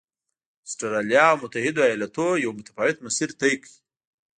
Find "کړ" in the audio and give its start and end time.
3.61-3.69